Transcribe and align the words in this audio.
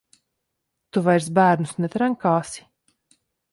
Tu 0.97 1.03
vairs 1.09 1.29
bērnus 1.41 1.75
netrenkāsi? 1.85 2.67